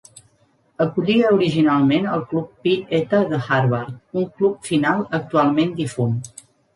[0.83, 3.91] Acollia originalment el Club Pi Eta de Harvard,
[4.23, 6.17] un club final actualment difunt.